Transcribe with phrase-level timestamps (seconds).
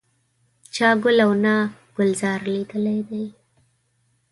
[0.75, 1.55] چا ګل او نه
[1.95, 3.25] ګلزار لیدلی دی.